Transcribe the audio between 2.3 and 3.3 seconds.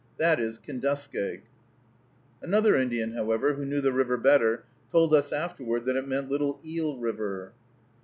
Another Indian,